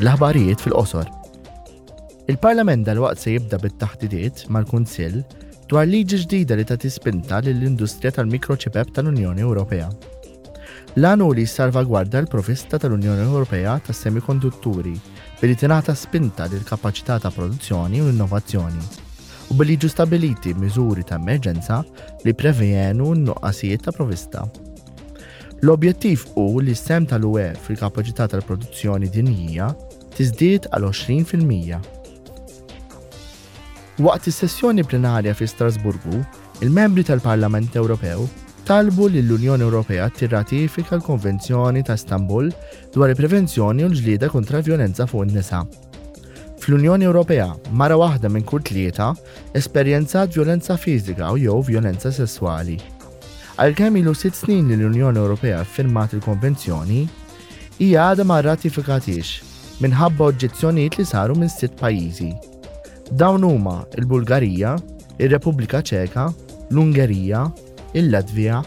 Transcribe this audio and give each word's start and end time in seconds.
L-aħbarijiet 0.00 0.60
fil-qosor. 0.60 1.06
Il-Parlament 2.28 2.82
dal-waqt 2.84 3.16
se 3.20 3.30
jibda 3.32 3.56
bit-taħdidiet 3.62 4.42
mal-Kunsill 4.52 5.22
dwar 5.70 5.86
liġi 5.88 6.18
ġdida 6.26 6.58
li 6.58 6.66
ta' 6.68 6.76
tispinta 6.76 7.38
lill-industrija 7.40 8.12
tal-mikroċipep 8.18 8.92
tal-Unjoni 8.92 9.40
Ewropea. 9.46 9.86
L-għanu 11.00 11.30
li 11.38 11.46
salvagwarda 11.48 12.20
l-provista 12.20 12.76
tal-Unjoni 12.82 13.24
Ewropea 13.24 13.78
tas 13.88 14.02
semikondutturi 14.04 14.92
billi 15.40 15.56
tingħata 15.64 15.96
spinta 15.96 16.44
lil 16.52 16.66
kapaċità 16.68 17.16
ta' 17.24 17.32
produzzjoni 17.32 18.04
u 18.04 18.10
innovazzjoni 18.12 18.84
u 19.48 19.56
billi 19.56 19.80
ġustabiliti 19.80 20.52
miżuri 20.60 21.08
ta' 21.08 21.16
emerġenza 21.16 21.80
li 22.26 22.36
prevenu 22.36 23.14
n-nuqqasijiet 23.16 23.86
ta' 23.88 23.96
provista. 23.96 24.44
L-objettiv 25.64 26.20
u 26.36 26.42
li 26.60 26.74
sem 26.76 27.06
tal-UE 27.08 27.54
fil-kapaċità 27.64 28.26
tal-produzzjoni 28.28 29.08
dinjija 29.08 29.70
tiżdied 30.16 30.66
għal 30.72 30.86
20%. 30.88 31.92
Waqt 34.00 34.28
is-sessjoni 34.30 34.84
plenarja 34.84 35.32
fi 35.36 35.46
Strasburgu, 35.48 36.22
il-membri 36.64 37.04
tal-Parlament 37.08 37.74
Ewropew 37.76 38.24
talbu 38.68 39.06
li 39.12 39.20
l-Unjoni 39.22 39.64
Ewropea 39.66 40.08
tirratifika 40.10 40.96
l-Konvenzjoni 40.98 41.82
ta' 41.84 41.96
Istanbul 42.00 42.48
dwar 42.94 43.12
il-prevenzjoni 43.12 43.84
u 43.86 43.90
l-ġlida 43.92 44.30
kontra 44.32 44.60
violenza 44.64 45.06
fuq 45.08 45.26
in-nisa. 45.28 45.62
Fl-Unjoni 46.60 47.08
Ewropea 47.08 47.50
mara 47.70 47.96
waħda 48.00 48.32
minn 48.32 48.44
kull 48.50 48.64
tlieta 48.64 49.10
esperjenzat 49.56 50.32
violenza 50.38 50.76
fiżika 50.80 51.28
u 51.36 51.40
jew 51.44 51.58
violenza 51.72 52.12
sessuali. 52.12 52.78
Għalkemm 53.60 54.00
ilu 54.00 54.14
sitt 54.16 54.36
snin 54.40 54.68
li 54.72 54.80
l-Unjoni 54.80 55.20
Ewropea 55.24 55.60
firmat 55.76 56.16
il-Konvenzjoni, 56.16 57.04
hija 57.80 58.08
għadha 58.10 58.26
ma 58.28 58.40
rratifikatix 58.44 59.38
minħabba 59.84 60.26
oġġezzjonijiet 60.32 60.94
li 60.98 61.04
saru 61.08 61.34
minn 61.36 61.50
sitt 61.52 61.74
pajjiżi. 61.80 62.30
Dawn 63.20 63.44
huma 63.44 63.82
il-Bulgarija, 63.98 64.74
ir-Repubblika 65.20 65.82
Ċeka, 65.84 66.24
l-Ungerija, 66.72 67.42
il-Latvija, 68.00 68.60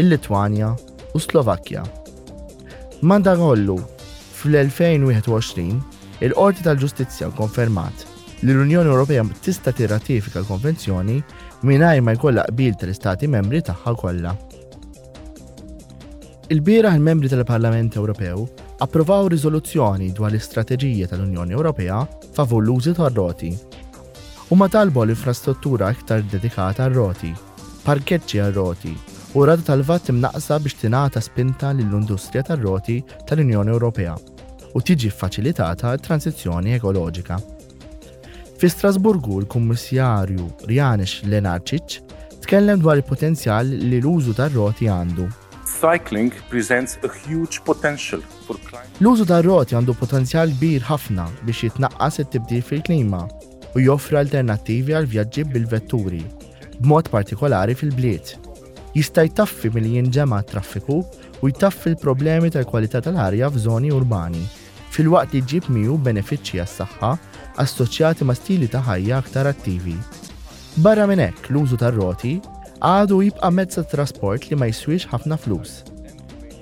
il-Litwanja 0.00 0.70
u 1.14 1.20
Slovakkja. 1.22 1.84
Manda 3.02 3.36
kollu, 3.38 3.76
fl-2021, 4.34 5.80
il-Qorti 6.24 6.66
tal-Ġustizzja 6.66 7.30
konfermat 7.36 8.06
li 8.40 8.52
l-Unjoni 8.54 8.88
Ewropea 8.90 9.22
tista' 9.44 9.72
tirratifika 9.76 10.40
l-Konvenzjoni 10.40 11.18
mingħajr 11.68 12.04
ma 12.06 12.16
jkollha 12.16 12.46
qbil 12.48 12.78
tal-Istati 12.80 13.28
membri 13.28 13.60
tagħha 13.64 13.92
kollha. 14.00 14.34
Il-bira 16.50 16.92
il-membri 16.92 17.28
tal-Parlament 17.28 17.94
Ewropew 17.96 18.38
approvaw 18.82 19.28
riżoluzzjoni 19.30 20.08
dwar 20.16 20.32
l-istrateġija 20.32 21.06
tal-Unjoni 21.12 21.54
Ewropea 21.54 22.00
favur 22.34 22.64
l-użu 22.66 22.90
tar-roti. 22.98 23.50
U 24.50 24.56
ma 24.58 24.66
talbu 24.66 25.04
l-infrastruttura 25.04 25.92
iktar 25.94 26.24
dedikata 26.26 26.88
għar-roti, 26.88 27.30
parkeċċi 27.84 28.42
għar-roti 28.48 28.94
u 29.38 29.44
rada 29.46 29.62
tal-vat 29.68 30.10
imnaqsa 30.10 30.58
biex 30.64 30.80
tingħata 30.82 31.22
spinta 31.22 31.70
lill-industrija 31.72 32.48
tar-roti 32.50 32.96
tal-Unjoni 33.30 33.74
Ewropea 33.76 34.14
u 34.74 34.82
tiġi 34.88 35.10
faċilitata 35.20 35.92
t-transizzjoni 36.00 36.74
ekoloġika. 36.80 37.36
Fi 38.58 38.72
Strasburgu 38.74 39.38
l-Kummissarju 39.44 40.48
Rjanex 40.66 41.20
Lenarċiċ 41.30 42.42
tkellem 42.42 42.82
dwar 42.82 42.98
il-potenzjal 42.98 43.70
li 43.86 44.00
l-użu 44.02 44.34
tar-roti 44.42 44.90
għandu 44.90 45.28
Cycling 45.80 46.30
presents 46.50 46.98
a 47.02 47.08
huge 47.28 47.60
potential 47.64 48.20
for 48.46 48.56
climate. 48.68 48.90
L-użu 49.00 49.24
ta' 49.30 49.40
roti 49.46 49.76
għandu 49.78 49.94
potenzjal 49.96 50.50
kbir 50.58 50.82
ħafna 50.84 51.24
biex 51.48 51.64
jitnaqqas 51.70 52.18
it-tibdil 52.24 52.60
fil-klima 52.70 53.20
u 53.78 53.84
joffri 53.86 54.18
alternattivi 54.20 54.92
għal 54.98 55.08
vjaġġi 55.14 55.46
bil-vetturi, 55.54 56.20
b'mod 56.82 57.08
partikolari 57.14 57.78
fil-bliet. 57.80 58.34
Jista' 58.92 59.24
jtaffi 59.30 59.72
milli 59.72 59.94
jinġema 59.96 60.42
traffiku 60.52 61.00
u 61.40 61.48
jtaffi 61.54 61.94
l-problemi 61.94 62.52
tal-kwalità 62.52 63.00
tal-arja 63.06 63.48
f'żoni 63.54 63.94
urbani, 63.96 64.44
fil-waqt 64.92 65.32
li 65.32 65.40
jġib 65.48 65.72
miju 65.78 65.96
benefiċċji 66.04 66.60
għas-saħħa 66.66 67.12
assoċjati 67.64 68.28
ma' 68.28 68.36
stili 68.36 68.68
ta' 68.68 68.84
ħajja 68.90 69.22
aktar 69.24 69.48
attivi. 69.54 69.96
Barra 70.84 71.08
minn 71.08 71.24
hekk 71.30 71.48
l-użu 71.56 71.80
tar-roti 71.80 72.36
għadu 72.80 73.16
jibqa' 73.22 73.50
mezza 73.52 73.82
trasport 73.84 74.46
li 74.50 74.56
ma 74.56 74.66
jiswix 74.70 75.04
ħafna 75.10 75.36
flus. 75.38 75.82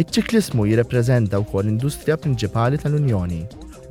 Iċ-ċiklismu 0.00 0.64
jirrepreżenta 0.68 1.40
wkoll 1.44 1.68
industrija 1.70 2.16
prinċipali 2.20 2.80
tal-Unjoni 2.82 3.40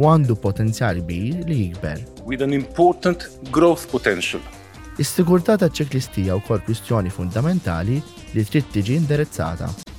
u 0.01 0.09
għandu 0.11 0.37
potenzjal 0.41 1.01
kbir 1.05 1.45
li 1.49 1.59
jikber. 1.67 2.01
With 2.25 2.41
an 2.41 2.53
important 2.57 3.29
growth 3.53 3.85
potential. 3.93 4.41
Is-sigurtà 4.97 5.57
taċ-ċiklistija 5.61 6.37
wkoll 6.41 6.65
kwistjoni 6.65 7.11
fundamentali 7.13 8.01
li 8.35 8.45
trid 8.45 8.71
tiġi 8.75 8.99
indirizzata. 9.03 9.94